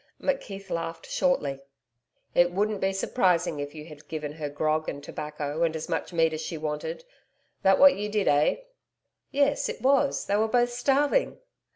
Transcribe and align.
McKeith 0.19 0.71
laughed 0.71 1.07
shortly. 1.07 1.59
'It 2.33 2.51
wouldn't 2.51 2.81
be 2.81 2.91
surprising, 2.91 3.59
if 3.59 3.75
you 3.75 3.85
had 3.85 4.07
given 4.07 4.31
her 4.31 4.49
grog 4.49 4.89
and 4.89 5.03
tobacco 5.03 5.61
and 5.61 5.75
as 5.75 5.87
much 5.87 6.11
meat 6.11 6.33
as 6.33 6.41
she 6.41 6.57
wanted. 6.57 7.05
That 7.61 7.77
what 7.77 7.95
you 7.95 8.09
did, 8.09 8.27
eh?' 8.27 8.61
'Yes, 9.29 9.69
it 9.69 9.79
was. 9.79 10.25
They 10.25 10.37
were 10.37 10.47
both 10.47 10.71
starving.' 10.71 11.37